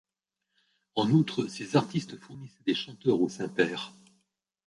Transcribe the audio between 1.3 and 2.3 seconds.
ces artistes